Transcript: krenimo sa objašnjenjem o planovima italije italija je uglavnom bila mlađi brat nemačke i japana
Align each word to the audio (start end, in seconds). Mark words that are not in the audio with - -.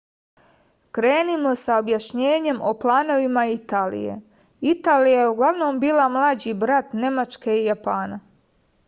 krenimo 0.97 1.49
sa 1.63 1.75
objašnjenjem 1.81 2.61
o 2.69 2.73
planovima 2.85 3.43
italije 3.57 4.15
italija 4.71 5.21
je 5.25 5.29
uglavnom 5.35 5.79
bila 5.85 6.09
mlađi 6.17 6.57
brat 6.65 6.97
nemačke 7.05 7.59
i 7.61 7.63
japana 7.69 8.19